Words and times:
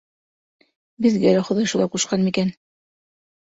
Беҙгә 1.07 1.35
лә 1.37 1.45
хоҙай 1.51 1.71
шулай 1.75 1.93
ҡушҡан 1.99 2.27
микән 2.31 2.53